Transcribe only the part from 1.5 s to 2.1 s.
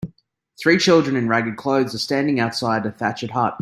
clothes are